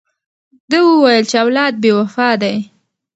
[0.69, 2.55] ده وویل چې اولاد بې وفا دی.